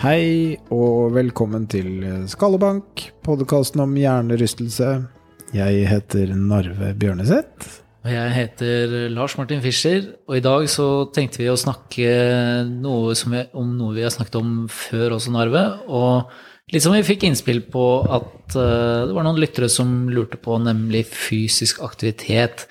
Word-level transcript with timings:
Hei 0.00 0.56
og 0.72 1.10
velkommen 1.12 1.66
til 1.68 2.06
Skallebank, 2.32 3.02
podkasten 3.20 3.82
om 3.84 3.90
hjernerystelse. 4.00 4.86
Jeg 5.52 5.82
heter 5.90 6.30
Narve 6.32 6.94
Bjørneseth. 6.96 7.82
Og 8.06 8.08
jeg 8.08 8.30
heter 8.32 8.94
Lars 9.12 9.34
Martin 9.36 9.60
Fischer, 9.60 10.06
og 10.24 10.38
i 10.38 10.40
dag 10.46 10.64
så 10.72 10.86
tenkte 11.12 11.42
vi 11.42 11.50
å 11.52 11.58
snakke 11.60 12.14
noe 12.70 13.12
vi, 13.12 13.42
om 13.52 13.74
noe 13.76 13.98
vi 13.98 14.06
har 14.06 14.14
snakket 14.14 14.38
om 14.40 14.54
før 14.72 15.18
også, 15.18 15.34
Narve. 15.36 15.66
Og 15.92 16.32
litt 16.72 16.86
som 16.86 16.96
vi 16.96 17.04
fikk 17.04 17.28
innspill 17.28 17.60
på 17.68 17.84
at 18.08 18.56
uh, 18.56 19.04
det 19.04 19.12
var 19.18 19.28
noen 19.28 19.42
lyttere 19.44 19.68
som 19.68 20.08
lurte 20.08 20.40
på, 20.40 20.56
nemlig 20.64 21.04
fysisk 21.12 21.84
aktivitet. 21.84 22.70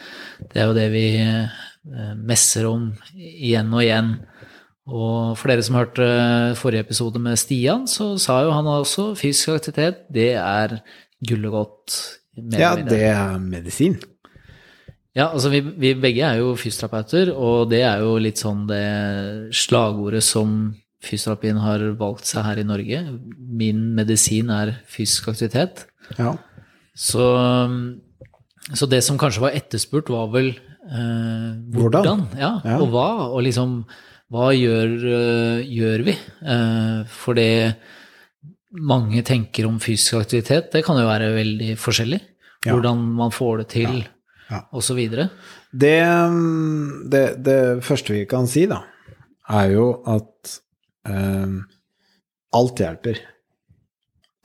Det 0.49 0.63
er 0.63 0.71
jo 0.71 0.79
det 0.81 0.89
vi 0.97 1.05
uh, 1.21 2.17
messer 2.25 2.65
om 2.73 2.89
igjen 3.13 3.69
og 3.69 3.85
igjen. 3.85 4.15
Og 4.89 5.37
for 5.37 5.51
dere 5.51 5.63
som 5.65 5.77
hørte 5.77 6.05
forrige 6.59 6.85
episode 6.87 7.21
med 7.21 7.37
Stian, 7.39 7.85
så 7.89 8.15
sa 8.21 8.41
jo 8.45 8.53
han 8.55 8.67
også 8.69 9.11
fysisk 9.19 9.53
aktivitet, 9.55 10.05
det 10.13 10.31
er 10.41 10.79
gull 11.29 11.45
og 11.51 11.57
godt. 11.59 11.97
Ja, 12.55 12.73
det 12.75 13.03
er 13.11 13.37
medisin. 13.41 13.97
Ja, 15.17 15.31
altså 15.33 15.49
vi, 15.51 15.59
vi, 15.61 15.93
begge 15.99 16.23
er 16.23 16.37
jo 16.39 16.53
fysioterapeuter, 16.55 17.31
og 17.33 17.69
det 17.71 17.81
er 17.83 18.03
jo 18.05 18.13
litt 18.21 18.39
sånn 18.39 18.67
det 18.69 18.83
slagordet 19.57 20.21
som 20.23 20.75
fysioterapien 21.03 21.57
har 21.63 21.83
valgt 21.99 22.29
seg 22.29 22.45
her 22.45 22.61
i 22.61 22.67
Norge. 22.67 23.01
Min 23.37 23.89
medisin 23.97 24.51
er 24.53 24.75
fysisk 24.87 25.31
aktivitet. 25.33 25.85
Ja. 26.19 26.35
Så, 26.95 27.25
så 28.73 28.87
det 28.91 29.01
som 29.05 29.19
kanskje 29.19 29.43
var 29.47 29.57
etterspurt, 29.57 30.11
var 30.13 30.29
vel 30.33 30.53
eh, 30.53 31.49
hvordan, 31.73 32.03
Hvordan? 32.03 32.23
Ja, 32.39 32.53
Ja. 32.63 32.77
og 32.79 32.93
hva, 32.93 33.09
og 33.33 33.43
liksom 33.47 33.81
hva 34.29 34.51
gjør, 34.53 34.91
øh, 35.09 35.61
gjør 35.65 36.03
vi? 36.05 36.13
Eh, 36.45 36.99
for 37.09 37.37
det 37.37 37.75
mange 38.77 39.23
tenker 39.25 39.65
om 39.65 39.79
fysisk 39.81 40.19
aktivitet, 40.21 40.69
det 40.73 40.83
kan 40.85 40.99
jo 41.01 41.07
være 41.09 41.31
veldig 41.33 41.73
forskjellig. 41.81 42.19
Ja. 42.65 42.73
Hvordan 42.75 43.01
man 43.17 43.31
får 43.33 43.63
det 43.63 43.67
til, 43.73 44.01
Ja. 44.49 44.63
så 44.81 44.93
videre. 44.97 45.29
Det, 45.71 46.01
det, 47.09 47.23
det 47.45 47.83
første 47.85 48.13
vi 48.13 48.25
kan 48.25 48.47
si, 48.49 48.65
da, 48.65 48.81
er 49.49 49.71
jo 49.75 49.87
at 50.09 50.59
eh, 51.07 51.53
alt 52.57 52.81
hjelper. 52.81 53.21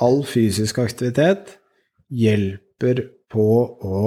All 0.01 0.23
fysisk 0.29 0.79
aktivitet 0.79 1.57
hjelper 2.13 3.05
på 3.33 3.47
å 3.85 4.01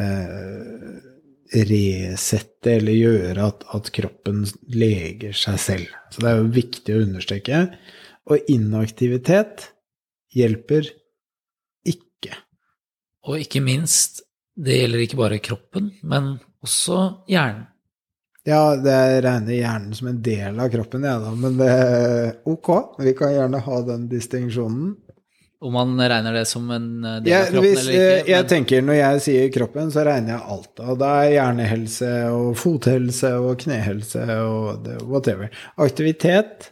eh, 0.00 1.11
resette 1.52 2.76
eller 2.78 2.96
gjøre 2.96 3.48
at, 3.50 3.64
at 3.76 3.90
kroppen 3.94 4.44
leger 4.72 5.36
seg 5.36 5.58
selv. 5.60 5.92
Så 6.12 6.24
det 6.24 6.30
er 6.30 6.40
jo 6.40 6.52
viktig 6.54 6.96
å 6.96 7.02
understreke. 7.04 7.62
Og 8.30 8.52
inaktivitet 8.52 9.68
hjelper 10.32 10.88
ikke. 11.88 12.38
Og 13.28 13.42
ikke 13.42 13.62
minst, 13.64 14.22
det 14.56 14.80
gjelder 14.80 15.04
ikke 15.04 15.20
bare 15.20 15.42
kroppen, 15.44 15.92
men 16.02 16.34
også 16.64 17.26
hjernen. 17.30 17.68
Ja, 18.42 18.74
det 18.74 19.22
regner 19.22 19.54
hjernen 19.54 19.92
som 19.94 20.08
en 20.10 20.18
del 20.22 20.56
av 20.58 20.70
kroppen, 20.72 21.04
jeg, 21.06 21.14
ja, 21.14 21.20
da. 21.22 21.34
Men 21.38 21.58
det 21.60 21.68
er 21.70 22.32
ok. 22.50 22.70
Vi 22.98 23.12
kan 23.14 23.30
gjerne 23.30 23.60
ha 23.62 23.76
den 23.86 24.08
distinksjonen. 24.10 24.96
Om 25.62 25.76
man 25.76 25.94
regner 26.00 26.34
det 26.34 26.44
som 26.50 26.70
en 26.74 26.88
øh, 27.06 27.18
del 27.22 27.30
ja, 27.30 27.40
av 27.44 27.52
kroppen 27.52 27.68
hvis, 27.68 27.80
eller 27.82 27.92
ikke. 27.94 28.18
Men... 28.18 28.30
jeg 28.32 28.48
tenker 28.50 28.84
Når 28.86 28.98
jeg 28.98 29.24
sier 29.26 29.50
kroppen, 29.54 29.90
så 29.94 30.04
regner 30.08 30.34
jeg 30.34 30.44
alt. 30.56 30.72
Og 30.82 31.00
da 31.02 31.10
er 31.22 31.34
hjernehelse 31.36 32.12
og 32.34 32.48
fothelse 32.60 33.32
og 33.38 33.52
knehelse 33.62 34.26
og 34.42 34.86
det, 34.86 34.96
whatever. 35.06 35.52
Aktivitet, 35.82 36.70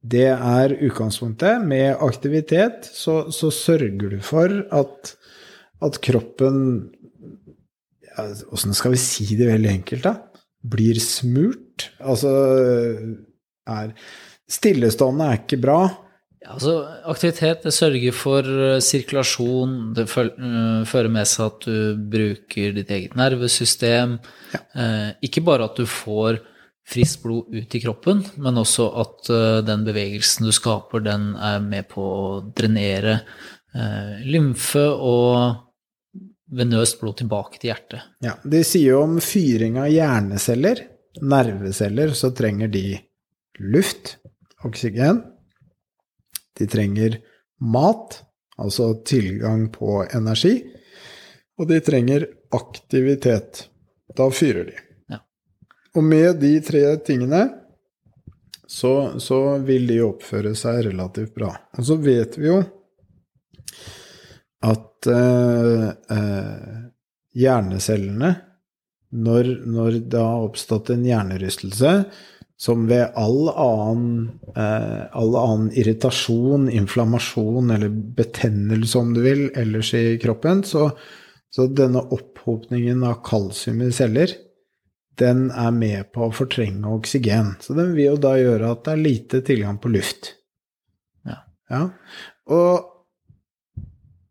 det 0.00 0.30
er 0.32 0.76
utgangspunktet. 0.78 1.60
Med 1.68 2.00
aktivitet 2.00 2.88
så, 2.88 3.22
så 3.34 3.52
sørger 3.52 4.16
du 4.16 4.18
for 4.24 4.56
at, 4.72 5.14
at 5.84 6.00
kroppen 6.04 6.64
ja, 8.10 8.26
skal 8.72 8.96
vi 8.96 9.00
si 9.00 9.28
det 9.36 9.48
veldig 9.52 9.74
enkelt, 9.76 10.08
da? 10.08 10.16
Blir 10.70 10.98
smurt. 11.00 11.90
Altså 12.00 12.32
er 13.70 13.92
Stillestående 14.50 15.28
er 15.30 15.42
ikke 15.44 15.60
bra. 15.62 15.82
Ja, 16.40 16.54
altså, 16.54 16.74
aktivitet 17.04 17.66
det 17.66 17.72
sørger 17.76 18.14
for 18.16 18.46
øh, 18.48 18.78
sirkulasjon, 18.80 19.94
det 19.96 20.06
øh, 20.08 20.86
fører 20.88 21.10
med 21.12 21.28
seg 21.28 21.50
at 21.50 21.66
du 21.66 21.98
bruker 22.14 22.76
ditt 22.78 22.92
eget 22.96 23.16
nervesystem. 23.18 24.16
Eh, 24.56 25.10
ikke 25.26 25.44
bare 25.44 25.68
at 25.68 25.76
du 25.76 25.84
får 25.84 26.40
friskt 26.90 27.22
blod 27.22 27.54
ut 27.54 27.74
i 27.74 27.80
kroppen, 27.82 28.22
men 28.42 28.58
også 28.60 28.88
at 29.02 29.30
uh, 29.30 29.58
den 29.66 29.84
bevegelsen 29.86 30.48
du 30.48 30.52
skaper, 30.54 31.04
den 31.04 31.32
er 31.38 31.60
med 31.62 31.86
på 31.92 32.02
å 32.02 32.22
drenere 32.56 33.20
eh, 33.76 34.22
lymfe 34.26 34.82
og 34.90 36.16
venøst 36.50 36.98
blod 37.02 37.20
tilbake 37.20 37.60
til 37.60 37.70
hjertet. 37.70 38.08
Ja, 38.24 38.34
De 38.42 38.62
sier 38.66 38.96
jo 38.96 39.04
om 39.04 39.20
fyring 39.22 39.78
av 39.78 39.90
hjerneceller, 39.92 40.82
nerveceller, 41.22 42.14
så 42.18 42.32
trenger 42.34 42.72
de 42.72 42.98
luft, 43.60 44.16
oksygen. 44.66 45.22
De 46.58 46.66
trenger 46.70 47.18
mat, 47.60 48.22
altså 48.60 48.92
tilgang 49.06 49.68
på 49.72 50.02
energi. 50.14 50.56
Og 51.60 51.68
de 51.68 51.80
trenger 51.84 52.26
aktivitet. 52.56 53.66
Da 54.16 54.30
fyrer 54.32 54.70
de. 54.70 54.76
Ja. 55.12 55.20
Og 55.94 56.04
med 56.04 56.40
de 56.42 56.54
tre 56.64 56.84
tingene 57.06 57.44
så, 58.70 59.18
så 59.18 59.58
vil 59.66 59.88
de 59.90 59.98
oppføre 60.06 60.54
seg 60.58 60.84
relativt 60.90 61.34
bra. 61.34 61.50
Og 61.78 61.86
så 61.86 61.96
vet 62.00 62.38
vi 62.38 62.48
jo 62.48 62.60
at 64.60 65.08
eh, 65.10 65.86
eh, 66.14 66.76
hjernecellene, 67.40 68.30
når, 69.10 69.48
når 69.66 69.98
det 70.12 70.20
har 70.22 70.44
oppstått 70.46 70.92
en 70.94 71.02
hjernerystelse, 71.06 71.94
som 72.60 72.84
ved 72.90 73.14
all 73.16 73.48
annen, 73.48 74.30
eh, 74.52 75.06
all 75.16 75.36
annen 75.36 75.70
irritasjon, 75.72 76.68
inflammasjon 76.68 77.70
eller 77.72 77.88
betennelse, 77.88 78.98
om 78.98 79.14
du 79.16 79.22
vil, 79.24 79.46
ellers 79.56 79.94
i 79.96 80.18
kroppen, 80.20 80.60
så, 80.68 80.90
så 81.48 81.70
denne 81.72 82.02
opphopningen 82.12 83.00
av 83.08 83.22
kalsium 83.24 83.80
i 83.86 83.88
celler, 83.96 84.36
den 85.20 85.46
er 85.56 85.72
med 85.72 86.12
på 86.12 86.26
å 86.26 86.36
fortrenge 86.36 86.92
oksygen. 86.98 87.54
Så 87.64 87.78
den 87.78 87.94
vil 87.96 88.10
jo 88.10 88.20
da 88.28 88.36
gjøre 88.36 88.74
at 88.74 88.84
det 88.84 88.92
er 88.92 89.04
lite 89.08 89.40
tilgang 89.48 89.80
på 89.80 89.94
luft. 89.96 90.34
Ja. 91.24 91.40
Ja. 91.72 91.82
Og 92.52 92.90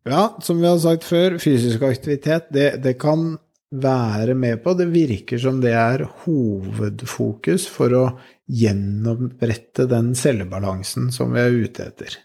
ja, 0.06 0.24
som 0.46 0.62
vi 0.62 0.70
har 0.70 0.78
sagt 0.82 1.06
før, 1.06 1.42
fysisk 1.42 1.82
aktivitet, 1.86 2.54
det, 2.54 2.76
det 2.86 3.00
kan 3.02 3.40
være 3.70 4.36
med 4.38 4.64
på. 4.64 4.74
Det 4.78 4.90
virker 4.92 5.42
som 5.42 5.60
det 5.62 5.76
er 5.78 6.06
hovedfokus 6.24 7.68
for 7.70 7.96
å 7.98 8.06
gjenopprette 8.50 9.86
den 9.90 10.14
cellebalansen 10.18 11.12
som 11.14 11.36
vi 11.36 11.44
er 11.44 11.60
ute 11.66 11.90
etter. 11.92 12.18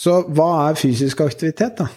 Så 0.00 0.22
hva 0.32 0.70
er 0.70 0.80
fysisk 0.80 1.20
aktivitet, 1.26 1.82
da? 1.82 1.90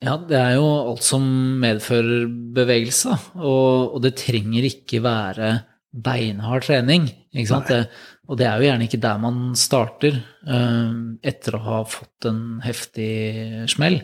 Ja, 0.00 0.14
det 0.16 0.38
er 0.38 0.54
jo 0.56 0.68
alt 0.94 1.04
som 1.04 1.24
medfører 1.60 2.24
bevegelse, 2.56 3.18
og, 3.36 3.96
og 3.96 3.98
det 4.06 4.14
trenger 4.16 4.64
ikke 4.64 5.02
være 5.04 5.50
beinhard 5.90 6.64
trening. 6.64 7.10
Ikke 7.34 7.50
sant? 7.50 7.68
Det, 7.68 7.84
og 8.30 8.38
det 8.40 8.46
er 8.48 8.56
jo 8.56 8.68
gjerne 8.70 8.86
ikke 8.86 9.02
der 9.02 9.20
man 9.20 9.40
starter 9.58 10.16
uh, 10.48 11.18
etter 11.20 11.58
å 11.58 11.64
ha 11.66 11.80
fått 11.84 12.30
en 12.30 12.62
heftig 12.64 13.66
smell. 13.68 14.00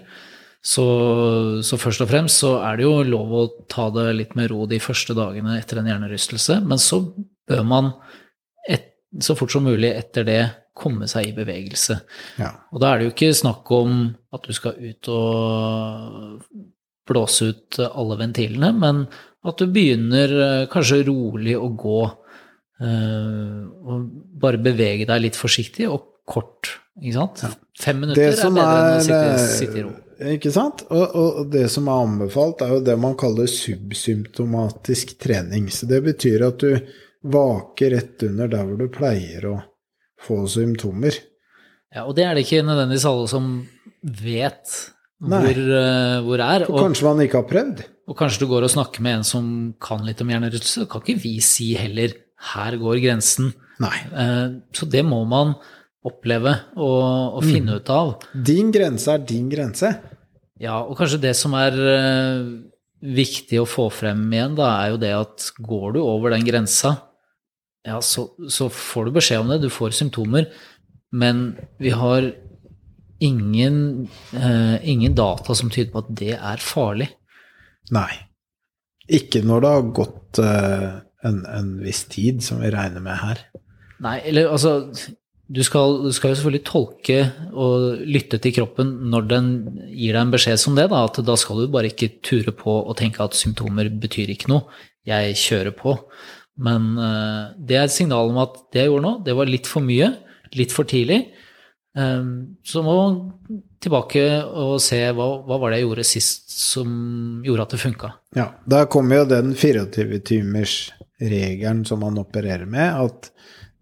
Så, 0.66 0.84
så 1.62 1.78
først 1.78 2.02
og 2.02 2.10
fremst 2.10 2.42
så 2.42 2.56
er 2.66 2.78
det 2.78 2.86
jo 2.88 2.94
lov 3.06 3.34
å 3.38 3.42
ta 3.70 3.86
det 3.94 4.06
litt 4.18 4.32
med 4.38 4.50
ro 4.50 4.64
de 4.66 4.80
første 4.82 5.14
dagene 5.14 5.60
etter 5.60 5.78
en 5.78 5.86
hjernerystelse, 5.86 6.58
men 6.66 6.80
så 6.82 7.04
bør 7.46 7.62
man 7.66 7.92
et, 8.66 8.88
så 9.22 9.36
fort 9.38 9.54
som 9.54 9.66
mulig 9.66 9.92
etter 9.94 10.26
det 10.26 10.40
komme 10.76 11.06
seg 11.08 11.30
i 11.30 11.36
bevegelse. 11.36 12.00
Ja. 12.42 12.50
Og 12.74 12.82
da 12.82 12.90
er 12.90 12.98
det 12.98 13.06
jo 13.06 13.14
ikke 13.14 13.36
snakk 13.38 13.70
om 13.72 14.00
at 14.34 14.48
du 14.48 14.56
skal 14.56 14.74
ut 14.82 15.10
og 15.14 16.40
blåse 17.06 17.52
ut 17.52 17.78
alle 17.86 18.18
ventilene, 18.18 18.72
men 18.74 19.04
at 19.46 19.62
du 19.62 19.70
begynner 19.70 20.34
eh, 20.42 20.64
kanskje 20.72 21.04
rolig 21.06 21.54
å 21.54 21.68
gå, 21.78 22.00
eh, 22.82 23.60
og 23.86 24.10
bare 24.42 24.60
bevege 24.66 25.06
deg 25.06 25.22
litt 25.28 25.38
forsiktig 25.38 25.86
og 25.86 26.10
kort 26.26 26.72
Ikke 26.98 27.14
sant? 27.14 27.44
Fem 27.76 28.00
Det 28.00 28.06
minutter 28.06 28.22
er 28.22 28.30
bedre 28.32 28.48
enn 28.48 28.96
å 28.96 29.00
sitte, 29.04 29.22
eh, 29.34 29.46
sitte 29.60 29.78
i 29.78 29.84
ro. 29.84 29.92
Ikke 30.32 30.50
sant? 30.54 30.86
Og, 30.88 31.02
og 31.12 31.40
og 31.42 31.50
det 31.52 31.66
som 31.72 31.88
er 31.92 32.04
anbefalt, 32.06 32.62
er 32.64 32.70
jo 32.72 32.80
det 32.86 32.94
man 32.98 33.16
kaller 33.20 33.50
subsymptomatisk 33.52 35.18
trening. 35.20 35.68
Så 35.68 35.88
det 35.90 36.00
betyr 36.06 36.46
at 36.46 36.62
du 36.62 36.78
vaker 37.26 37.92
rett 37.92 38.22
under 38.28 38.48
der 38.48 38.64
hvor 38.64 38.80
du 38.80 38.88
pleier 38.92 39.48
å 39.50 39.56
få 40.26 40.46
symptomer. 40.48 41.18
Ja, 41.92 42.06
og 42.06 42.16
det 42.16 42.24
er 42.24 42.34
det 42.36 42.46
ikke 42.46 42.64
nødvendigvis 42.66 43.06
alle 43.08 43.28
som 43.30 43.50
vet 44.02 44.72
Nei. 45.20 45.42
hvor, 45.42 45.60
uh, 45.68 46.16
hvor 46.26 46.42
er. 46.44 46.64
For 46.66 46.78
Og, 46.78 46.82
kanskje 46.88 47.08
man 47.08 47.22
ikke 47.26 47.42
har 47.42 47.50
prøvd? 47.52 47.84
og 48.06 48.14
kanskje 48.14 48.44
du 48.44 48.46
går 48.46 48.62
og 48.62 48.70
snakker 48.70 49.02
med 49.02 49.16
en 49.18 49.24
som 49.26 49.46
kan 49.82 50.04
litt 50.06 50.20
om 50.22 50.28
hjernerystelse, 50.30 50.84
så 50.84 50.88
kan 50.90 51.02
ikke 51.02 51.22
vi 51.24 51.40
si 51.42 51.72
heller 51.74 52.12
'her 52.38 52.76
går 52.78 53.00
grensen'. 53.02 53.52
Nei. 53.80 53.98
Uh, 54.14 54.60
Så 54.72 54.88
det 54.88 55.04
må 55.04 55.26
man 55.26 55.56
oppleve 56.06 56.52
og, 56.76 57.36
og 57.38 57.42
finne 57.44 57.74
Mm. 57.74 57.80
ut 57.80 57.90
av. 57.90 58.12
Din 58.46 58.70
grense 58.74 59.10
er 59.12 59.24
din 59.26 59.48
grense. 59.52 59.90
Ja, 60.62 60.78
og 60.84 60.96
kanskje 60.98 61.20
det 61.26 61.34
som 61.36 61.52
er 61.58 61.74
eh, 61.76 62.46
viktig 63.02 63.58
å 63.60 63.66
få 63.68 63.88
frem 63.92 64.22
igjen, 64.32 64.54
da, 64.56 64.70
er 64.84 64.94
jo 64.94 65.00
det 65.02 65.12
at 65.16 65.50
går 65.60 65.96
du 65.96 66.00
over 66.04 66.32
den 66.32 66.46
grensa, 66.46 66.94
ja, 67.86 67.98
så, 68.02 68.28
så 68.50 68.70
får 68.72 69.06
du 69.10 69.16
beskjed 69.18 69.42
om 69.44 69.50
det, 69.52 69.60
du 69.62 69.68
får 69.70 69.92
symptomer, 69.94 70.48
men 71.12 71.44
vi 71.78 71.92
har 71.94 72.30
ingen, 73.22 74.08
eh, 74.32 74.76
ingen 74.88 75.14
data 75.14 75.54
som 75.54 75.70
tyder 75.70 75.92
på 75.92 76.02
at 76.04 76.10
det 76.18 76.32
er 76.36 76.62
farlig. 76.62 77.10
Nei. 77.94 78.10
Ikke 79.06 79.44
når 79.46 79.62
det 79.62 79.70
har 79.76 79.86
gått 80.00 80.40
eh, 80.42 80.88
en, 81.28 81.38
en 81.46 81.70
viss 81.84 82.02
tid, 82.10 82.42
som 82.42 82.58
vi 82.64 82.72
regner 82.74 83.04
med 83.04 83.20
her. 83.22 83.44
Nei, 84.02 84.18
eller 84.28 84.50
altså 84.52 84.72
du 85.46 85.60
skal, 85.62 86.00
du 86.02 86.10
skal 86.14 86.32
jo 86.32 86.36
selvfølgelig 86.40 86.64
tolke 86.66 87.16
og 87.54 88.00
lytte 88.02 88.38
til 88.42 88.54
kroppen 88.56 88.88
når 89.12 89.28
den 89.30 89.46
gir 89.92 90.16
deg 90.16 90.24
en 90.24 90.32
beskjed 90.34 90.58
som 90.58 90.74
det, 90.78 90.88
da, 90.90 91.04
at 91.06 91.20
da 91.22 91.36
skal 91.38 91.60
du 91.62 91.68
bare 91.70 91.90
ikke 91.92 92.16
ture 92.26 92.52
på 92.56 92.72
og 92.80 92.96
tenke 92.98 93.22
at 93.22 93.38
symptomer 93.38 93.86
betyr 94.02 94.28
ikke 94.34 94.50
noe. 94.50 94.62
Jeg 95.06 95.38
kjører 95.38 95.70
på. 95.78 95.94
Men 96.66 96.82
uh, 96.98 97.54
det 97.62 97.76
er 97.78 97.84
et 97.86 97.94
signal 97.94 98.26
om 98.32 98.38
at 98.42 98.54
det 98.74 98.80
jeg 98.82 98.90
gjorde 98.90 99.06
nå, 99.06 99.14
det 99.26 99.34
var 99.38 99.46
litt 99.50 99.66
for 99.70 99.82
mye, 99.86 100.08
litt 100.58 100.72
for 100.74 100.84
tidlig. 100.88 101.20
Um, 101.96 102.56
så 102.66 102.82
må 102.84 102.92
man 102.96 103.32
tilbake 103.80 104.22
og 104.50 104.80
se 104.82 105.12
hva, 105.14 105.26
hva 105.46 105.56
var 105.62 105.70
det 105.70 105.78
jeg 105.78 105.86
gjorde 105.86 106.10
sist 106.10 106.50
som 106.56 106.88
gjorde 107.46 107.62
at 107.68 107.72
det 107.76 107.84
funka. 107.84 108.08
Ja, 108.36 108.46
da 108.66 108.78
kommer 108.90 109.14
jo 109.20 109.30
den 109.30 109.48
24-timers-regelen 109.54 111.84
som 111.86 111.98
man 112.02 112.18
opererer 112.20 112.66
med, 112.66 112.88
at 113.06 113.30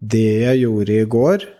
det 0.05 0.45
jeg 0.45 0.61
gjorde 0.61 0.93
i 0.93 1.09
går, 1.09 1.54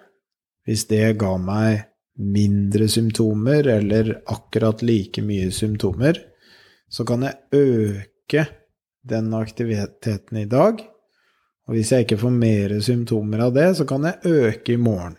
hvis 0.65 0.87
det 0.89 1.17
ga 1.21 1.35
meg 1.41 1.85
mindre 2.15 2.87
symptomer 2.87 3.67
eller 3.67 4.15
akkurat 4.31 4.81
like 4.85 5.21
mye 5.25 5.51
symptomer, 5.51 6.19
så 6.89 7.05
kan 7.05 7.25
jeg 7.27 7.35
øke 7.51 8.45
den 9.05 9.33
aktiviteten 9.35 10.39
i 10.41 10.47
dag. 10.49 10.79
Og 11.65 11.75
hvis 11.75 11.91
jeg 11.91 12.05
ikke 12.05 12.21
får 12.21 12.33
mer 12.33 12.73
symptomer 12.85 13.45
av 13.47 13.53
det, 13.55 13.69
så 13.77 13.87
kan 13.89 14.05
jeg 14.07 14.33
øke 14.49 14.75
i 14.75 14.81
morgen. 14.81 15.17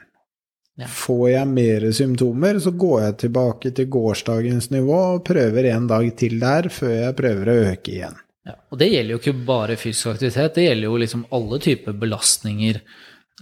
Ja. 0.76 0.88
Får 0.93 1.25
jeg 1.31 1.49
mer 1.49 1.87
symptomer, 1.96 2.58
så 2.60 2.70
går 2.76 3.00
jeg 3.06 3.16
tilbake 3.25 3.72
til 3.76 3.88
gårsdagens 3.92 4.69
nivå 4.75 4.99
og 5.16 5.25
prøver 5.25 5.70
en 5.70 5.88
dag 5.88 6.10
til 6.20 6.37
der, 6.42 6.69
før 6.72 6.92
jeg 6.92 7.16
prøver 7.16 7.50
å 7.50 7.58
øke 7.70 7.94
igjen. 7.94 8.19
Ja, 8.46 8.54
og 8.70 8.78
det 8.78 8.90
gjelder 8.92 9.16
jo 9.16 9.20
ikke 9.22 9.46
bare 9.49 9.78
fysisk 9.81 10.12
aktivitet, 10.12 10.54
det 10.54 10.66
gjelder 10.69 10.87
jo 10.87 10.99
liksom 11.02 11.25
alle 11.34 11.58
typer 11.64 11.96
belastninger. 11.99 12.82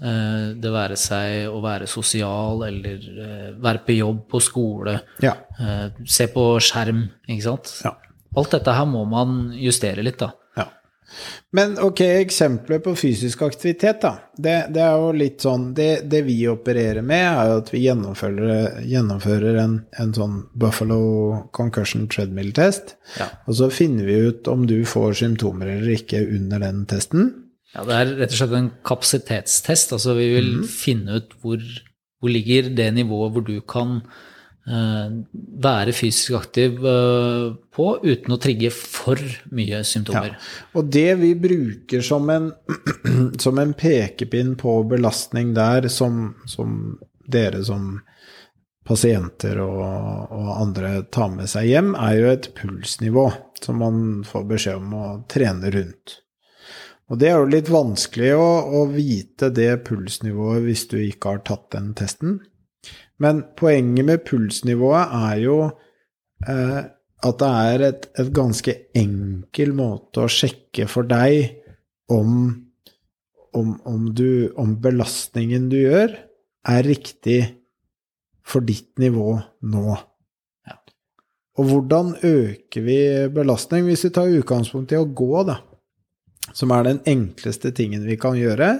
Eh, 0.02 0.54
Det 0.58 0.70
være 0.74 0.96
seg 0.98 1.46
å 1.54 1.60
være 1.62 1.86
sosial, 1.86 2.64
eller 2.66 3.04
eh, 3.24 3.50
være 3.62 3.84
på 3.86 3.94
jobb, 3.98 4.24
på 4.28 4.40
skole, 4.42 5.00
Ja. 5.22 5.34
eh, 5.60 5.90
se 6.04 6.26
på 6.26 6.58
skjerm, 6.58 7.04
ikke 7.28 7.42
sant. 7.42 7.70
Ja. 7.84 7.92
Alt 8.36 8.50
dette 8.50 8.72
her 8.74 8.86
må 8.90 9.04
man 9.06 9.52
justere 9.54 10.02
litt, 10.02 10.18
da. 10.18 10.32
Ja. 10.56 10.64
Men 11.52 11.76
ok, 11.78 12.00
eksempler 12.24 12.80
på 12.82 12.96
fysisk 12.98 13.42
aktivitet, 13.46 14.00
da. 14.02 14.16
Det, 14.36 14.56
det 14.74 14.82
er 14.82 14.96
jo 14.98 15.12
litt 15.14 15.38
sånn 15.46 15.68
det, 15.76 16.08
det 16.10 16.24
vi 16.26 16.40
opererer 16.50 17.00
med, 17.06 17.22
er 17.22 17.52
jo 17.52 17.60
at 17.62 17.70
vi 17.70 17.84
gjennomfører, 17.84 18.82
gjennomfører 18.90 19.60
en, 19.62 19.76
en 20.02 20.12
sånn 20.12 20.40
Buffalo 20.58 21.48
Concussion 21.52 22.08
Treadmill-test. 22.10 22.96
Ja. 23.20 23.28
Og 23.46 23.54
så 23.54 23.70
finner 23.70 24.04
vi 24.10 24.18
ut 24.26 24.48
om 24.50 24.66
du 24.66 24.80
får 24.84 25.14
symptomer 25.22 25.70
eller 25.76 25.94
ikke 25.94 26.24
under 26.26 26.58
den 26.66 26.82
testen. 26.90 27.30
Ja, 27.74 27.82
det 27.88 27.96
er 27.96 28.12
rett 28.20 28.34
og 28.34 28.38
slett 28.38 28.54
en 28.58 28.70
kapasitetstest. 28.86 29.96
Altså 29.96 30.14
vi 30.18 30.28
vil 30.36 30.52
mm. 30.60 30.68
finne 30.70 31.18
ut 31.18 31.34
hvor, 31.42 31.64
hvor 32.22 32.32
ligger 32.32 32.70
det 32.76 32.92
nivået 32.94 33.34
hvor 33.34 33.44
du 33.46 33.56
kan 33.66 33.96
uh, 34.70 35.16
være 35.66 35.94
fysisk 35.96 36.36
aktiv 36.38 36.78
uh, 36.86 37.50
på 37.74 37.88
uten 38.04 38.36
å 38.36 38.40
trigge 38.42 38.70
for 38.74 39.18
mye 39.54 39.82
symptomer. 39.86 40.36
Ja. 40.36 40.70
Og 40.78 40.90
det 40.94 41.08
vi 41.22 41.34
bruker 41.34 42.04
som 42.06 42.30
en, 42.30 42.52
som 43.44 43.58
en 43.58 43.74
pekepinn 43.74 44.54
på 44.60 44.80
belastning 44.90 45.54
der, 45.58 45.90
som, 45.90 46.36
som 46.46 46.94
dere 47.26 47.64
som 47.66 47.96
pasienter 48.84 49.58
og, 49.64 49.80
og 50.30 50.50
andre 50.60 50.98
tar 51.12 51.32
med 51.32 51.48
seg 51.50 51.70
hjem, 51.72 51.94
er 51.96 52.18
jo 52.20 52.34
et 52.34 52.52
pulsnivå 52.54 53.30
som 53.64 53.80
man 53.80 54.04
får 54.28 54.44
beskjed 54.50 54.82
om 54.82 54.94
å 54.98 55.06
trene 55.32 55.72
rundt. 55.74 56.20
Og 57.12 57.20
det 57.20 57.28
er 57.28 57.36
jo 57.36 57.50
litt 57.52 57.68
vanskelig 57.72 58.32
å, 58.38 58.48
å 58.80 58.84
vite 58.88 59.50
det 59.52 59.70
pulsnivået 59.84 60.64
hvis 60.64 60.86
du 60.90 60.98
ikke 61.02 61.34
har 61.34 61.42
tatt 61.44 61.66
den 61.74 61.92
testen. 61.98 62.38
Men 63.20 63.42
poenget 63.58 64.08
med 64.08 64.24
pulsnivået 64.26 65.12
er 65.18 65.40
jo 65.44 65.58
eh, 66.48 66.80
at 67.24 67.40
det 67.40 67.50
er 67.50 67.84
et, 67.88 68.08
et 68.20 68.30
ganske 68.36 68.74
enkel 68.96 69.74
måte 69.76 70.24
å 70.24 70.32
sjekke 70.32 70.88
for 70.90 71.08
deg 71.08 71.60
om, 72.12 72.48
om, 73.56 73.76
om, 73.88 74.08
du, 74.16 74.50
om 74.60 74.74
belastningen 74.80 75.68
du 75.72 75.78
gjør, 75.82 76.16
er 76.68 76.88
riktig 76.88 77.38
for 78.44 78.64
ditt 78.64 78.92
nivå 79.00 79.38
nå. 79.68 79.86
Og 81.54 81.68
hvordan 81.70 82.16
øker 82.26 82.82
vi 82.82 82.98
belastning? 83.30 83.86
Hvis 83.86 84.02
vi 84.08 84.10
tar 84.16 84.32
utgangspunkt 84.40 84.90
i 84.90 84.98
å 84.98 85.06
gå, 85.06 85.44
da, 85.46 85.60
som 86.54 86.72
er 86.74 86.86
den 86.86 87.00
enkleste 87.10 87.72
tingen 87.74 88.04
vi 88.06 88.16
kan 88.20 88.38
gjøre. 88.38 88.76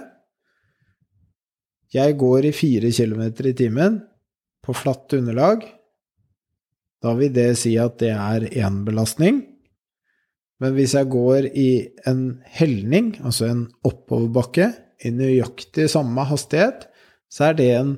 Jeg 1.93 2.17
går 2.19 2.47
i 2.49 2.55
fire 2.55 2.91
kilometer 2.91 3.51
i 3.51 3.55
timen 3.57 3.99
på 4.65 4.75
flatt 4.75 5.13
underlag. 5.17 5.65
Da 7.03 7.13
vil 7.19 7.33
det 7.35 7.51
si 7.61 7.75
at 7.79 7.99
det 8.01 8.13
er 8.15 8.47
én 8.49 8.81
belastning. 8.87 9.43
Men 10.63 10.73
hvis 10.77 10.95
jeg 10.95 11.11
går 11.11 11.49
i 11.51 11.69
en 12.07 12.41
helning, 12.57 13.13
altså 13.21 13.49
en 13.51 13.63
oppoverbakke, 13.85 14.71
i 15.03 15.11
nøyaktig 15.11 15.89
samme 15.91 16.23
hastighet, 16.25 16.87
så 17.27 17.49
er 17.49 17.57
det 17.59 17.71
en 17.75 17.89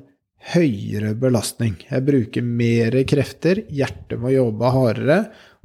høyere 0.52 1.14
belastning. 1.18 1.76
Jeg 1.86 2.04
bruker 2.06 2.42
mer 2.44 2.96
krefter, 3.08 3.62
hjertet 3.70 4.18
må 4.20 4.32
jobbe 4.34 4.72
hardere, 4.74 5.18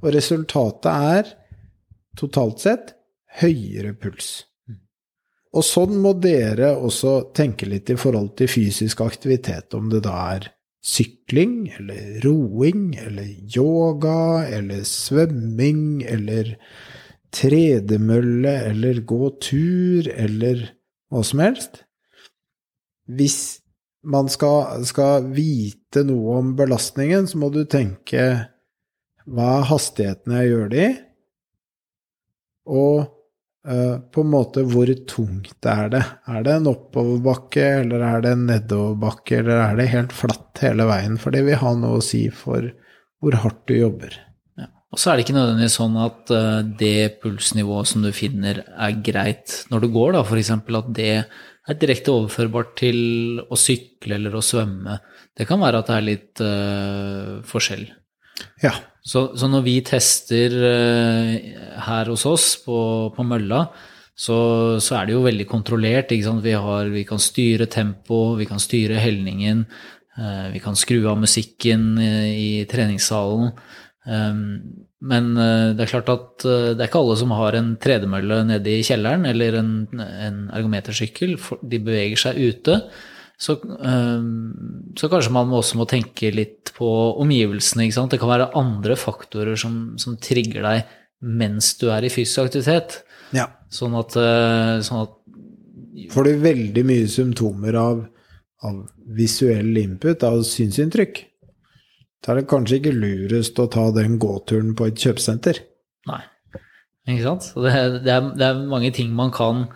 og 0.04 0.14
resultatet 0.14 0.92
er 0.94 1.32
totalt 2.20 2.62
sett 2.62 2.94
høyere 3.42 3.94
puls. 3.98 4.44
Og 5.54 5.66
sånn 5.66 6.00
må 6.02 6.16
dere 6.18 6.72
også 6.82 7.34
tenke 7.38 7.68
litt 7.70 7.92
i 7.94 7.98
forhold 8.00 8.34
til 8.40 8.50
fysisk 8.50 9.04
aktivitet, 9.06 9.74
om 9.78 9.92
det 9.92 10.02
da 10.08 10.16
er 10.34 10.50
sykling, 10.84 11.70
eller 11.78 12.20
roing, 12.26 12.92
eller 13.00 13.30
yoga, 13.56 14.44
eller 14.50 14.82
svømming, 14.88 16.02
eller 16.10 16.56
tredemølle, 17.34 18.56
eller 18.72 19.04
gå 19.08 19.30
tur, 19.42 20.10
eller 20.10 20.66
hva 21.14 21.22
som 21.26 21.44
helst. 21.46 21.84
Hvis 23.06 23.40
man 24.04 24.28
skal, 24.32 24.84
skal 24.90 25.30
vite 25.36 26.04
noe 26.08 26.40
om 26.42 26.54
belastningen, 26.58 27.30
så 27.30 27.40
må 27.40 27.54
du 27.54 27.64
tenke 27.70 28.26
hva 29.24 29.50
er 29.62 29.68
hastigheten 29.70 30.34
jeg 30.36 30.50
gjør 30.50 30.72
det 30.74 30.88
i, 30.90 30.94
og 32.74 33.12
på 33.64 34.24
en 34.26 34.28
måte 34.28 34.66
hvor 34.68 34.90
tungt 35.08 35.68
er 35.72 35.88
det? 35.94 36.02
Er 36.28 36.42
det 36.44 36.58
en 36.58 36.66
oppoverbakke, 36.68 37.64
eller 37.84 38.04
er 38.04 38.26
det 38.26 38.34
en 38.36 38.44
nedoverbakke, 38.50 39.38
eller 39.40 39.62
er 39.70 39.78
det 39.80 39.86
helt 39.94 40.16
flatt 40.16 40.60
hele 40.66 40.88
veien? 40.90 41.16
For 41.22 41.32
det 41.32 41.46
vil 41.48 41.62
ha 41.62 41.72
noe 41.80 42.02
å 42.02 42.04
si 42.04 42.26
for 42.28 42.68
hvor 43.24 43.40
hardt 43.40 43.64
du 43.72 43.78
jobber. 43.78 44.18
Ja. 44.60 44.68
Og 44.92 45.00
så 45.00 45.10
er 45.10 45.16
det 45.16 45.26
ikke 45.26 45.38
nødvendigvis 45.38 45.80
sånn 45.80 45.96
at 46.04 46.36
eh, 46.36 46.60
det 46.80 47.22
pulsnivået 47.24 47.90
som 47.94 48.04
du 48.04 48.12
finner 48.16 48.60
er 48.68 49.02
greit 49.06 49.62
når 49.72 49.86
du 49.86 49.92
går, 49.96 50.18
da, 50.18 50.28
f.eks. 50.28 50.52
at 50.60 50.94
det 51.00 51.12
er 51.24 51.80
direkte 51.80 52.12
overførbart 52.12 52.76
til 52.82 53.00
å 53.48 53.60
sykle 53.60 54.20
eller 54.20 54.36
å 54.36 54.44
svømme. 54.44 55.00
Det 55.32 55.48
kan 55.48 55.64
være 55.64 55.80
at 55.80 55.90
det 55.90 55.96
er 55.96 56.08
litt 56.10 56.42
uh, 56.44 57.38
forskjell. 57.48 57.86
Ja. 58.62 58.74
Så, 59.04 59.26
så 59.36 59.50
når 59.52 59.66
vi 59.66 59.80
tester 59.84 60.54
eh, 60.64 61.34
her 61.88 62.12
hos 62.12 62.24
oss 62.30 62.54
på, 62.64 62.78
på 63.16 63.26
mølla, 63.28 63.66
så, 64.16 64.38
så 64.80 64.96
er 65.00 65.10
det 65.10 65.18
jo 65.18 65.26
veldig 65.26 65.48
kontrollert. 65.50 66.14
Vi, 66.14 66.54
har, 66.56 66.92
vi 66.94 67.04
kan 67.08 67.20
styre 67.20 67.68
tempo, 67.68 68.38
vi 68.40 68.48
kan 68.48 68.62
styre 68.64 69.02
helningen. 69.04 69.66
Eh, 70.16 70.48
vi 70.54 70.64
kan 70.64 70.80
skru 70.80 71.02
av 71.12 71.20
musikken 71.20 71.98
i 72.00 72.64
treningssalen. 72.72 73.52
Men 74.04 75.28
det 75.36 75.80
er 75.80 75.88
klart 75.88 76.10
at 76.12 76.44
det 76.44 76.76
er 76.76 76.90
ikke 76.90 77.00
alle 77.00 77.16
som 77.16 77.32
har 77.36 77.56
en 77.56 77.70
tredemølle 77.80 78.42
nede 78.50 78.74
i 78.76 78.84
kjelleren 78.84 79.24
eller 79.30 79.56
en, 79.62 79.70
en 79.96 80.42
ergometersykkel. 80.52 81.38
De 81.72 81.80
beveger 81.80 82.20
seg 82.20 82.42
ute. 82.52 82.76
Så, 83.40 83.56
så, 85.04 85.10
kanskje 85.12 85.34
man 85.36 85.52
også 85.52 85.76
må 85.76 85.88
tenke 85.90 86.30
litt 86.32 86.72
på 86.78 86.88
omgivelsene. 87.20 87.90
Det 87.92 88.20
kan 88.22 88.32
være 88.32 88.54
andre 88.56 88.96
faktorer 88.96 89.60
som, 89.60 89.98
som 90.00 90.16
trigger 90.16 90.64
deg 90.64 90.94
mens 91.24 91.74
du 91.80 91.90
er 91.92 92.08
i 92.08 92.12
fysisk 92.12 92.46
aktivitet. 92.48 93.02
Ja. 93.36 93.50
Sånn 93.72 93.98
at, 94.00 94.16
eh, 94.20 94.80
sånn 94.86 95.04
at 95.06 95.20
Får 96.10 96.26
du 96.26 96.40
veldig 96.42 96.82
mye 96.90 97.06
symptomer 97.08 97.76
av, 97.78 98.00
av 98.66 98.80
visuell 99.14 99.76
input, 99.78 100.24
av 100.26 100.40
synsinntrykk, 100.48 101.20
da 102.24 102.32
er 102.32 102.40
det 102.40 102.50
kanskje 102.50 102.80
ikke 102.80 102.96
lurest 102.96 103.60
å 103.62 103.68
ta 103.72 103.90
den 103.94 104.16
gåturen 104.22 104.72
på 104.80 104.88
et 104.90 104.98
kjøpesenter. 105.04 105.60
Nei, 106.10 106.22
ikke 107.12 107.28
sant. 107.28 107.50
Det 107.54 107.74
det, 108.08 108.16
er, 108.16 108.32
det 108.40 108.48
er, 108.48 108.64
mange 108.72 108.90
ting 108.96 109.12
man 109.14 109.30
kan 109.36 109.68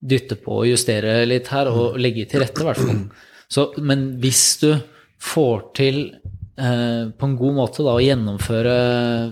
dytte 0.00 0.38
på 0.40 0.62
og 0.62 0.70
justere 0.70 1.26
litt 1.28 1.50
her, 1.52 1.68
og 1.68 1.98
legge 2.00 2.24
til 2.30 2.40
rette, 2.40 2.62
i 2.62 2.68
hvert 2.70 2.80
fall. 2.80 3.02
Så, 3.50 3.70
men 3.82 4.12
hvis 4.22 4.44
du 4.62 4.70
får 5.20 5.64
til 5.76 5.98
eh, 6.06 7.10
på 7.10 7.26
en 7.26 7.38
god 7.40 7.56
måte 7.56 7.82
da, 7.82 7.96
å 7.96 8.04
gjennomføre 8.04 8.76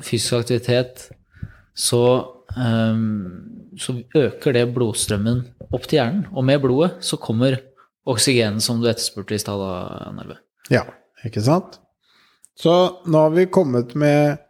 fysisk 0.04 0.40
aktivitet, 0.40 1.06
så 1.78 2.02
eh, 2.50 3.04
så 3.78 3.94
øker 4.16 4.54
det 4.56 4.66
blodstrømmen 4.74 5.42
opp 5.68 5.86
til 5.86 6.00
hjernen. 6.00 6.26
Og 6.34 6.44
med 6.46 6.60
blodet 6.62 6.96
så 7.04 7.18
kommer 7.20 7.58
oksygenet 8.08 8.64
som 8.64 8.80
du 8.82 8.88
etterspurte 8.90 9.36
i 9.36 9.42
stad, 9.42 9.62
Nerve. 10.16 10.40
Ja, 10.72 10.84
ikke 11.26 11.44
sant? 11.44 11.78
Så 12.58 12.74
nå 13.06 13.24
har 13.26 13.34
vi 13.36 13.46
kommet 13.52 13.94
med 13.98 14.40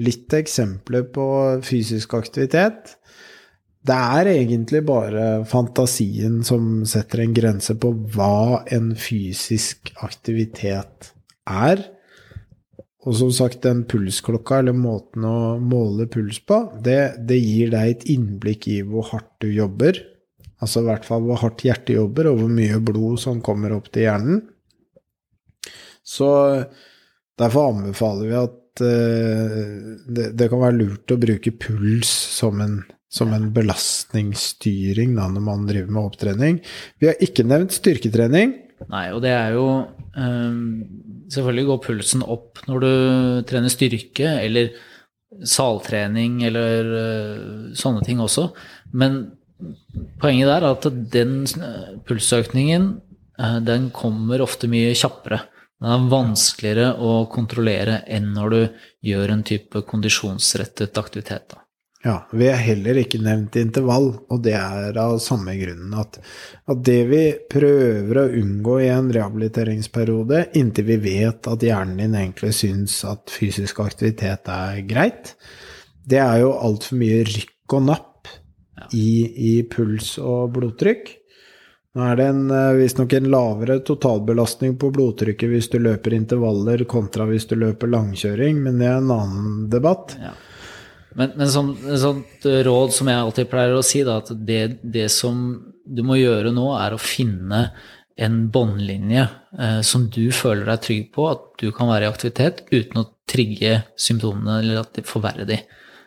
litt 0.00 0.32
eksempler 0.34 1.06
på 1.14 1.26
fysisk 1.64 2.16
aktivitet. 2.18 2.96
Det 3.84 3.96
er 4.18 4.30
egentlig 4.32 4.80
bare 4.88 5.24
fantasien 5.48 6.38
som 6.46 6.86
setter 6.88 7.24
en 7.24 7.34
grense 7.36 7.74
på 7.76 7.90
hva 8.14 8.62
en 8.72 8.94
fysisk 8.96 9.92
aktivitet 10.06 11.10
er. 11.44 11.82
Og 13.04 13.16
som 13.18 13.32
sagt, 13.36 13.60
den 13.66 13.82
pulsklokka, 13.88 14.62
eller 14.62 14.76
måten 14.76 15.26
å 15.28 15.58
måle 15.60 16.06
puls 16.08 16.38
på, 16.48 16.62
det, 16.80 17.20
det, 17.28 17.36
gir 17.36 17.74
deg 17.74 17.90
et 17.90 18.06
innblikk 18.14 18.68
i 18.72 18.78
hvor 18.88 19.10
hardt 19.10 19.34
du 19.44 19.50
jobber. 19.52 20.00
Altså 20.64 20.80
i 20.80 20.88
hvert 20.88 21.04
fall 21.04 21.26
hvor 21.26 21.42
hardt 21.42 21.66
hjertet 21.66 21.98
jobber, 21.98 22.30
og 22.30 22.40
hvor 22.40 22.52
mye 22.56 22.80
blod 22.80 23.20
som 23.20 23.44
kommer 23.44 23.76
opp 23.76 23.90
til 23.92 24.06
hjernen. 24.06 24.40
Så 26.04 26.30
derfor 27.40 27.74
anbefaler 27.74 28.30
vi 28.30 28.40
at 28.40 28.84
uh, 28.84 29.60
det, 30.08 30.30
det, 30.32 30.48
kan 30.48 30.64
være 30.64 30.78
lurt 30.78 31.12
å 31.12 31.20
bruke 31.20 31.52
puls 31.60 32.08
som 32.08 32.60
en, 32.64 32.78
som 33.14 33.30
en 33.34 33.50
belastningsstyring 33.54 35.14
da, 35.14 35.28
når 35.30 35.44
man 35.46 35.68
driver 35.68 35.92
med 35.94 36.02
opptrening. 36.08 36.58
Vi 36.98 37.10
har 37.10 37.20
ikke 37.22 37.46
nevnt 37.46 37.76
styrketrening. 37.76 38.56
Nei, 38.90 39.04
og 39.14 39.22
det 39.24 39.30
er 39.32 39.54
jo 39.54 39.68
um, 40.18 40.58
Selvfølgelig 41.30 41.68
går 41.68 41.78
pulsen 41.86 42.24
opp 42.26 42.58
når 42.68 42.82
du 42.82 42.90
trener 43.48 43.72
styrke 43.72 44.34
eller 44.42 44.74
saltrening 45.46 46.42
eller 46.46 46.90
uh, 46.90 47.72
sånne 47.78 48.04
ting 48.06 48.20
også. 48.22 48.48
Men 48.92 49.22
poenget 50.20 50.50
der 50.50 50.66
er 50.66 50.74
at 50.74 50.90
den 51.14 51.40
pulsøkningen 52.06 52.90
uh, 53.40 53.58
den 53.64 53.88
kommer 53.94 54.44
ofte 54.44 54.68
mye 54.70 54.92
kjappere. 54.98 55.40
Den 55.80 55.90
er 55.94 56.08
vanskeligere 56.12 56.92
å 57.02 57.24
kontrollere 57.32 58.02
enn 58.10 58.32
når 58.36 58.54
du 58.54 58.62
gjør 59.10 59.34
en 59.34 59.46
type 59.46 59.86
kondisjonsrettet 59.88 61.00
aktivitet. 61.00 61.54
Da. 61.54 61.63
Ja, 62.04 62.28
vi 62.36 62.50
har 62.50 62.60
heller 62.60 62.98
ikke 63.00 63.16
nevnt 63.24 63.54
intervall, 63.56 64.10
og 64.28 64.42
det 64.44 64.52
er 64.58 64.98
av 65.00 65.14
samme 65.24 65.54
grunnen 65.56 65.94
at, 65.96 66.18
at, 66.68 66.82
det 66.84 66.98
vi 67.08 67.22
prøver 67.48 68.20
å 68.20 68.26
unngå 68.42 68.74
i 68.84 68.90
en 68.92 69.08
rehabiliteringsperiode, 69.14 70.42
inntil 70.60 70.90
vi 70.90 70.98
vet 71.00 71.48
at 71.48 71.64
hjernen 71.64 72.02
din 72.02 72.18
egentlig 72.20 72.52
syns 72.60 72.98
at 73.08 73.32
fysisk 73.32 73.80
aktivitet 73.86 74.52
er 74.52 74.82
greit, 74.84 75.32
det 76.04 76.20
er 76.20 76.42
jo 76.44 76.52
altfor 76.52 77.00
mye 77.00 77.24
rykk 77.24 77.78
og 77.78 77.86
napp 77.88 78.32
i, 78.92 79.08
i, 79.24 79.56
puls 79.72 80.18
og 80.20 80.52
blodtrykk. 80.58 81.08
Nå 81.96 82.04
er 82.04 82.20
det 82.20 82.28
eh, 82.28 82.70
visstnok 82.82 83.16
en 83.16 83.32
lavere 83.32 83.80
totalbelastning 83.86 84.76
på 84.76 84.92
blodtrykket 84.92 85.48
hvis 85.56 85.72
du 85.72 85.78
løper 85.80 86.18
intervaller 86.18 86.84
kontra 86.90 87.24
hvis 87.30 87.48
du 87.48 87.56
løper 87.56 87.88
langkjøring, 87.96 88.60
men 88.60 88.82
det 88.82 88.92
er 88.92 88.98
en 89.00 89.14
annen 89.14 89.70
debatt. 89.72 90.18
Ja. 90.20 90.34
Men, 91.18 91.34
men 91.38 91.50
sånn, 91.50 91.72
sånt 92.00 92.46
råd 92.66 92.94
som 92.94 93.10
jeg 93.10 93.22
alltid 93.22 93.50
pleier 93.50 93.76
å 93.76 93.84
si, 93.86 94.02
da, 94.06 94.18
at 94.22 94.32
det, 94.46 94.62
det, 94.82 95.06
som 95.12 95.44
du 95.84 96.02
må 96.06 96.18
gjøre 96.18 96.52
nå, 96.54 96.66
er 96.78 96.96
å 96.96 97.00
finne 97.02 97.68
en 98.14 98.44
båndlinje 98.54 99.24
eh, 99.58 99.80
som 99.86 100.06
du 100.12 100.28
føler 100.34 100.68
deg 100.68 100.82
trygg 100.84 101.06
på 101.14 101.26
at 101.32 101.46
du 101.62 101.68
kan 101.74 101.90
være 101.90 102.06
i 102.06 102.12
aktivitet 102.12 102.62
uten 102.70 103.02
å 103.02 103.08
trigge 103.30 103.80
symptomene 103.98 104.60
eller 104.62 104.82
at 104.84 104.94
de 104.94 105.06
forverrer 105.06 105.48
de. 105.48 105.58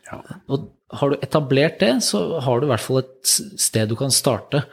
Ja. 0.08 0.22
Og 0.48 0.70
har 0.96 1.12
du 1.12 1.24
etablert 1.24 1.82
det, 1.84 1.98
så 2.06 2.40
har 2.44 2.60
du 2.60 2.68
i 2.68 2.72
hvert 2.72 2.84
fall 2.84 3.02
et 3.02 3.34
sted 3.60 3.92
du 3.92 3.98
kan 4.00 4.14
starte. 4.14 4.64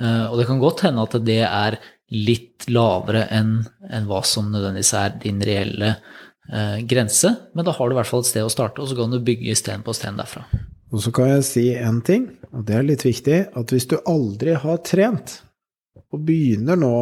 Eh, 0.00 0.26
og 0.30 0.38
det 0.40 0.48
kan 0.48 0.62
godt 0.62 0.86
hende 0.86 1.04
at 1.04 1.18
det 1.24 1.42
er 1.44 1.80
litt 2.10 2.66
lavere 2.72 3.26
enn, 3.30 3.60
enn 3.86 4.08
hva 4.08 4.24
som 4.26 4.48
nødvendigvis 4.50 4.94
er 4.98 5.14
din 5.22 5.44
reelle 5.46 5.92
eh, 5.92 6.18
grense, 6.90 7.30
men 7.54 7.66
da 7.66 7.74
har 7.76 7.88
du 7.88 7.94
i 7.94 7.98
hvert 8.00 8.10
fall 8.10 8.24
et 8.24 8.30
sted 8.30 8.42
å 8.42 8.50
starte, 8.52 8.82
og 8.82 8.90
så 8.90 8.96
kan 8.98 9.12
du 9.12 9.20
bygge 9.22 9.54
sten 9.58 9.84
på 9.86 9.94
sten 9.94 10.18
derfra. 10.18 10.42
Og 10.90 11.04
så 11.04 11.12
kan 11.14 11.28
jeg 11.30 11.46
si 11.46 11.64
én 11.78 12.00
ting, 12.02 12.26
og 12.50 12.64
det 12.66 12.74
er 12.74 12.86
litt 12.86 13.04
viktig, 13.06 13.38
at 13.54 13.74
hvis 13.74 13.86
du 13.92 14.00
aldri 14.10 14.56
har 14.58 14.80
trent, 14.82 15.36
og 16.10 16.24
begynner 16.26 16.78
nå 16.80 16.94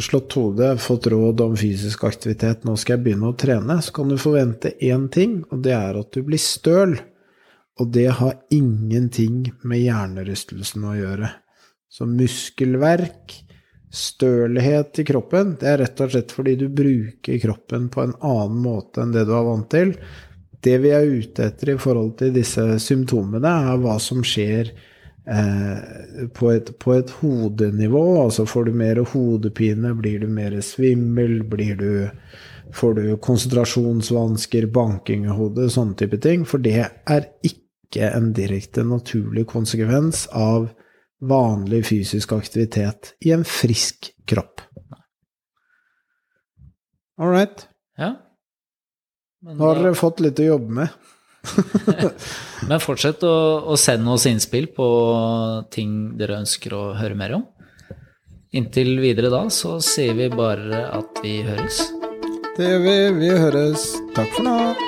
slått 0.00 0.32
hodet, 0.36 0.80
fått 0.80 1.08
råd 1.12 1.40
om 1.44 1.56
fysisk 1.56 2.04
aktivitet, 2.08 2.64
nå 2.64 2.76
skal 2.76 2.96
jeg 2.96 3.04
begynne 3.06 3.30
å 3.30 3.36
trene, 3.38 3.78
så 3.84 3.94
kan 3.96 4.10
du 4.10 4.18
forvente 4.20 4.74
én 4.84 5.08
ting, 5.12 5.40
og 5.52 5.62
det 5.64 5.74
er 5.76 6.00
at 6.00 6.12
du 6.14 6.24
blir 6.26 6.40
støl. 6.42 6.96
Og 7.78 7.92
det 7.94 8.08
har 8.18 8.40
ingenting 8.50 9.52
med 9.62 9.84
hjernerystelsen 9.84 10.82
å 10.88 10.96
gjøre. 10.98 11.28
Så 11.88 12.08
muskelverk, 12.10 13.36
stølhet 13.90 14.98
i 15.00 15.04
kroppen, 15.08 15.54
det 15.60 15.68
er 15.70 15.78
rett 15.82 16.00
og 16.04 16.12
slett 16.12 16.32
fordi 16.34 16.56
du 16.60 16.66
bruker 16.68 17.38
kroppen 17.40 17.88
på 17.92 18.04
en 18.04 18.16
annen 18.20 18.58
måte 18.60 19.02
enn 19.02 19.14
det 19.14 19.24
du 19.28 19.32
er 19.36 19.46
vant 19.46 19.70
til. 19.72 19.94
Det 20.64 20.76
vi 20.82 20.92
er 20.92 21.06
ute 21.06 21.48
etter 21.48 21.72
i 21.72 21.78
forhold 21.80 22.16
til 22.20 22.34
disse 22.34 22.64
symptomene, 22.82 23.48
er 23.70 23.80
hva 23.80 23.96
som 24.02 24.24
skjer 24.26 24.72
eh, 25.30 26.28
på, 26.34 26.50
et, 26.52 26.74
på, 26.82 26.96
et, 26.98 27.14
hodenivå. 27.22 28.04
Altså 28.24 28.44
får 28.48 28.68
du 28.68 28.76
mer 28.76 29.00
hodepine, 29.14 29.94
blir 29.96 30.20
du 30.24 30.28
mer 30.28 30.58
svimmel, 30.64 31.42
blir 31.48 31.80
du 31.80 31.92
Får 32.68 32.98
du 32.98 33.04
konsentrasjonsvansker, 33.24 34.66
banking 34.68 35.22
i 35.24 35.32
hodet, 35.32 35.70
sånne 35.72 35.96
type 35.96 36.18
ting. 36.20 36.42
For 36.44 36.60
det 36.60 36.74
er 36.84 37.24
ikke 37.40 38.10
en 38.12 38.34
direkte 38.36 38.84
naturlig 38.84 39.46
konsekvens 39.48 40.26
av 40.36 40.66
vanlig 41.20 41.84
fysisk 41.86 42.32
aktivitet 42.32 43.14
i 43.24 43.32
en 43.34 43.44
frisk 43.44 44.10
kropp. 44.28 44.62
All 47.18 47.32
right. 47.32 47.66
Ja. 47.98 48.14
Men 49.42 49.58
Nå 49.58 49.70
har 49.70 49.80
dere 49.82 49.98
fått 49.98 50.20
litt 50.22 50.38
å 50.42 50.50
jobbe 50.52 50.80
med. 50.80 50.88
Men 52.68 52.82
fortsett 52.82 53.22
å, 53.26 53.34
å, 53.66 53.76
sende 53.78 54.14
oss 54.14 54.26
innspill 54.30 54.68
på 54.74 54.88
ting 55.74 56.18
dere 56.18 56.40
ønsker 56.42 56.74
å 56.74 56.82
høre 56.98 57.18
mer 57.18 57.38
om. 57.38 57.46
Inntil 58.58 58.96
videre 59.02 59.30
da 59.32 59.44
så 59.52 59.76
sier 59.84 60.16
vi 60.18 60.30
bare 60.32 60.86
at 60.98 61.22
vi 61.24 61.40
høres. 61.46 61.82
Det 62.58 62.70
gjør 62.72 62.86
vi. 62.86 63.00
Vi 63.22 63.34
høres. 63.44 63.90
Takk 64.16 64.32
for 64.34 64.46
nå. 64.46 64.87